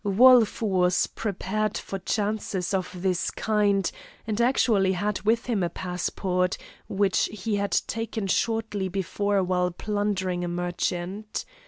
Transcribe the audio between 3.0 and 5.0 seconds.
this kind, and actually